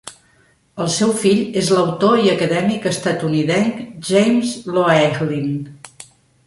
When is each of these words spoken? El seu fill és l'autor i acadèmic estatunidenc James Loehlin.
El 0.85 0.87
seu 0.93 1.11
fill 1.23 1.41
és 1.61 1.69
l'autor 1.75 2.23
i 2.23 2.31
acadèmic 2.33 2.89
estatunidenc 2.93 3.79
James 4.13 4.59
Loehlin. 4.79 5.55